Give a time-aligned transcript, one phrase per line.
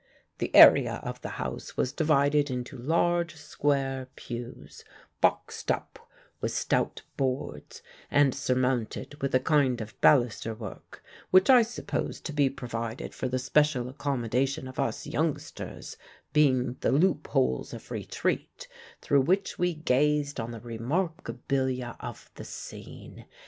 [0.39, 4.83] The area of the house was divided into large square pews,
[5.21, 6.09] boxed up
[6.41, 12.33] with stout boards, and surmounted with a kind of baluster work, which I supposed to
[12.33, 15.97] be provided for the special accommodation of us youngsters,
[16.33, 18.67] being the "loopholes of retreat"
[19.01, 23.27] through which we gazed on the "remarkabilia" of the scene.